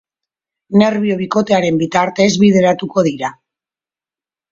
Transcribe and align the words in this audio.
Nerbio 0.81 1.17
bikotearen 1.19 1.77
bitartez 1.81 2.27
bideratuko 2.45 3.05
dira. 3.09 3.31